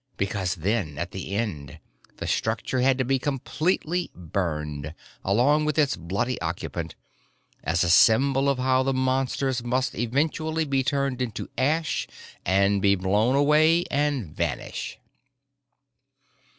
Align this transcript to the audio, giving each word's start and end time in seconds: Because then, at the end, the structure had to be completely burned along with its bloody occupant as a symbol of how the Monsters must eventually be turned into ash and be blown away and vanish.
Because 0.17 0.55
then, 0.55 0.97
at 0.97 1.11
the 1.11 1.35
end, 1.35 1.77
the 2.17 2.25
structure 2.25 2.79
had 2.81 2.97
to 2.97 3.05
be 3.05 3.19
completely 3.19 4.09
burned 4.15 4.95
along 5.23 5.63
with 5.65 5.77
its 5.77 5.95
bloody 5.95 6.41
occupant 6.41 6.95
as 7.63 7.83
a 7.83 7.89
symbol 7.91 8.49
of 8.49 8.57
how 8.57 8.81
the 8.81 8.95
Monsters 8.95 9.63
must 9.63 9.93
eventually 9.93 10.65
be 10.65 10.81
turned 10.83 11.21
into 11.21 11.49
ash 11.55 12.07
and 12.43 12.81
be 12.81 12.95
blown 12.95 13.35
away 13.35 13.85
and 13.91 14.35
vanish. 14.35 14.97